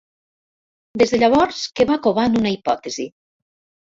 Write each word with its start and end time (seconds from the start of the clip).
Des 1.01 1.11
de 1.15 1.19
llavors 1.23 1.59
que 1.79 1.85
va 1.91 1.99
covant 2.07 2.39
una 2.41 2.53
hipòtesi. 2.57 3.05